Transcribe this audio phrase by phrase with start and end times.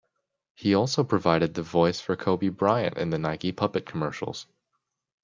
[0.55, 4.47] He also provided the voice for Kobe Bryant in the Nike puppet commercials.